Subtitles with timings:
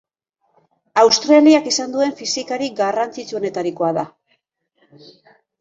[1.01, 4.11] Australiak izan duen fisikari garrantzitsuenetarikoa da.